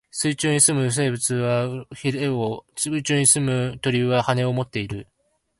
[0.09, 1.11] 水中に棲む魚
[1.45, 5.07] は鰭を、空中に棲む鳥は翅をもっている。